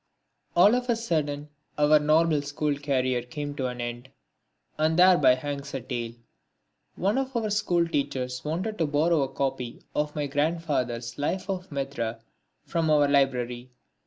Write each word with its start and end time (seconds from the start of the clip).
All 0.55 0.73
of 0.73 0.89
a 0.89 0.95
sudden 0.95 1.49
our 1.77 1.99
Normal 1.99 2.41
School 2.41 2.75
career 2.75 3.21
came 3.21 3.53
to 3.53 3.67
an 3.67 3.79
end; 3.79 4.09
and 4.75 4.97
thereby 4.97 5.35
hangs 5.35 5.75
a 5.75 5.81
tale. 5.81 6.13
One 6.95 7.19
of 7.19 7.35
our 7.35 7.51
school 7.51 7.87
teachers 7.87 8.43
wanted 8.43 8.79
to 8.79 8.87
borrow 8.87 9.21
a 9.21 9.27
copy 9.31 9.83
of 9.93 10.15
my 10.15 10.25
grandfather's 10.25 11.19
life 11.19 11.45
by 11.45 11.59
Mitra 11.69 12.19
from 12.65 12.89
our 12.89 13.07
library. 13.07 13.69